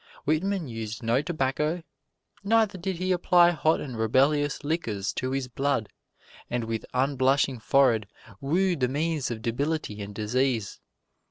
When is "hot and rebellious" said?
3.51-4.63